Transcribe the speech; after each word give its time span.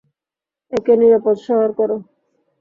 একে 0.73 0.93
নিরাপদ 1.01 1.35
শহর 1.47 1.69
করো। 1.79 1.97